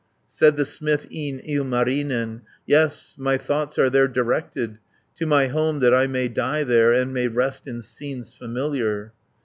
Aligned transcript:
Said 0.29 0.57
the 0.57 0.65
smith, 0.65 1.05
e'en 1.13 1.39
Ilmarinen, 1.41 2.41
"Yes, 2.65 3.15
my 3.19 3.37
thoughts 3.37 3.77
are 3.77 3.87
there 3.87 4.07
directed 4.07 4.79
480 5.19 5.19
To 5.19 5.25
my 5.27 5.47
home 5.49 5.77
that 5.79 5.93
I 5.93 6.07
may 6.07 6.27
die 6.27 6.63
there, 6.63 6.91
And 6.91 7.13
may 7.13 7.27
rest 7.27 7.67
in 7.67 7.83
scenes 7.83 8.33
familiar." 8.33 9.13